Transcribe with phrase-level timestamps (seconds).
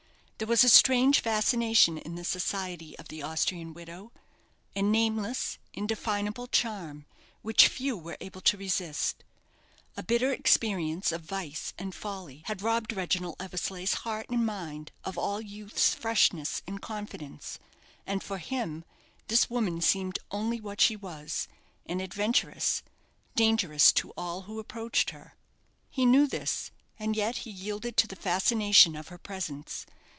[0.41, 4.11] There was a strange fascination in the society of the Austrian widow
[4.75, 7.05] a nameless, indefinable charm,
[7.43, 9.23] which few were able to resist.
[9.95, 15.15] A bitter experience of vice and folly had robbed Reginald Eversleigh's heart and mind of
[15.15, 17.59] all youth's freshness and confidence,
[18.07, 18.83] and for him
[19.27, 21.47] this woman seemed only what she was,
[21.85, 22.81] an adventuress,
[23.35, 25.35] dangerous to all who approached her.
[25.91, 29.85] He knew this, and yet he yielded to the fascination of her presence.